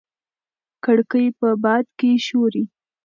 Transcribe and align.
کړکۍ 0.83 1.25
په 1.39 1.47
باد 1.63 1.85
کې 1.99 2.11
ښوري. 2.25 2.63